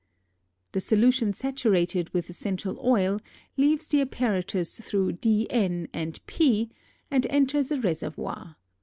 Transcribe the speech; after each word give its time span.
The 0.71 0.81
solution 0.81 1.31
saturated 1.31 2.09
with 2.11 2.27
essential 2.31 2.79
oil 2.83 3.21
leaves 3.55 3.85
the 3.87 4.01
apparatus 4.01 4.79
through 4.79 5.13
_d_^n 5.17 5.89
and 5.93 6.25
p 6.25 6.71
and 7.11 7.27
enters 7.27 7.71
a 7.71 7.79
reservoir. 7.79 8.55